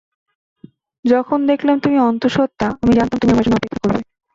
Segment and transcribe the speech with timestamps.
[1.05, 3.99] যখন দেখলাম তুমি অন্তঃসত্ত্বা, আমি জানতাম তুমি আমার জন্য অপেক্ষা করবে।